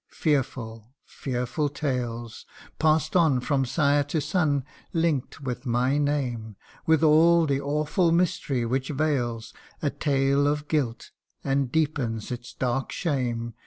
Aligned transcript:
Fearful 0.09 0.95
fearful 1.05 1.69
tales 1.69 2.47
Pass'd 2.79 3.15
on 3.15 3.39
from 3.39 3.65
sire 3.65 4.01
to 4.05 4.19
son, 4.19 4.65
link'd 4.93 5.41
with 5.41 5.63
my 5.67 5.99
name, 5.99 6.55
With 6.87 7.03
all 7.03 7.45
the 7.45 7.61
awful 7.61 8.11
mystery 8.11 8.65
which 8.65 8.89
veils 8.89 9.53
A 9.79 9.91
tale 9.91 10.47
of 10.47 10.67
guilt, 10.67 11.11
and 11.43 11.71
deepens 11.71 12.31
its 12.31 12.51
dark 12.51 12.91
shame. 12.91 13.53